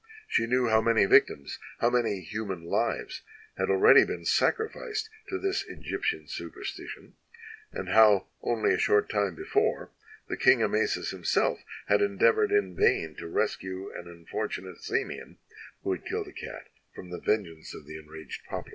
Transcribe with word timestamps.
She 0.27 0.47
knew 0.47 0.67
how 0.67 0.81
many 0.81 1.05
\dctims, 1.05 1.59
how 1.77 1.91
many 1.91 2.21
human 2.21 2.63
lives, 2.63 3.21
had 3.55 3.69
already 3.69 4.03
been 4.03 4.25
sacrificed 4.25 5.11
to 5.29 5.37
this 5.37 5.63
Egyptian 5.67 6.27
su 6.27 6.49
perstition, 6.49 7.13
and 7.71 7.89
how, 7.89 8.25
only 8.41 8.73
a 8.73 8.79
short 8.79 9.11
time 9.11 9.35
before, 9.35 9.91
the 10.27 10.37
King 10.37 10.63
Amasis 10.63 11.11
himself 11.11 11.63
had 11.85 12.01
endeavored 12.01 12.51
in 12.51 12.75
vain 12.75 13.13
to 13.19 13.27
rescue 13.27 13.91
an 13.95 14.05
imfortunate 14.07 14.79
Samian, 14.79 15.37
who 15.83 15.91
had 15.91 16.03
killed 16.07 16.27
a 16.29 16.33
cat, 16.33 16.69
from 16.95 17.11
the 17.11 17.19
vengeance 17.19 17.75
of 17.75 17.85
the 17.85 17.99
enraged 17.99 18.43
populace. 18.45 18.69